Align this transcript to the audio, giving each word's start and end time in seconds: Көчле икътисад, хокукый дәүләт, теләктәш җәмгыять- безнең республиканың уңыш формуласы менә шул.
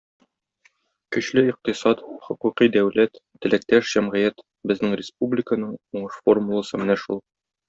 Көчле 1.15 1.43
икътисад, 1.49 2.01
хокукый 2.27 2.71
дәүләт, 2.77 3.21
теләктәш 3.47 3.93
җәмгыять- 3.93 4.43
безнең 4.73 4.97
республиканың 5.03 5.77
уңыш 6.01 6.19
формуласы 6.25 6.83
менә 6.85 6.99
шул. 7.05 7.23